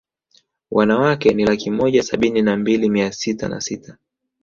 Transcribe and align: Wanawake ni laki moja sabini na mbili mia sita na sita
Wanawake 0.71 1.33
ni 1.33 1.45
laki 1.45 1.71
moja 1.71 2.03
sabini 2.03 2.41
na 2.41 2.57
mbili 2.57 2.89
mia 2.89 3.11
sita 3.11 3.49
na 3.49 3.61
sita 3.61 3.97